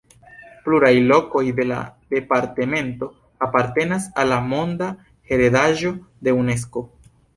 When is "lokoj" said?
1.09-1.41